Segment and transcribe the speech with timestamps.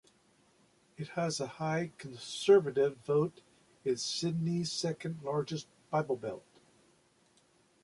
[0.97, 3.41] It has a high conservative vote
[3.85, 6.43] and is Sydney's second largest bible belt.